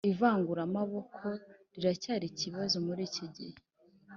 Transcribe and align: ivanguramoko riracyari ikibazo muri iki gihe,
ivanguramoko 0.11 1.27
riracyari 1.73 2.25
ikibazo 2.29 2.75
muri 2.87 3.01
iki 3.09 3.25
gihe, 3.35 3.57